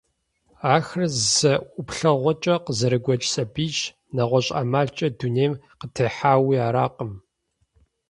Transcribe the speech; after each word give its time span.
Ахэр 0.75 1.03
зэ 1.35 1.53
ӀуплъэгъуэкӀэ 1.73 2.55
къызэрыгуэкӀ 2.65 3.27
сабийщ, 3.33 3.77
нэгъуэщӀ 4.15 4.53
ӀэмалкӀэ 4.55 5.07
дунейм 5.17 5.53
къытехьауи 5.79 6.57
аракъым. 6.67 7.11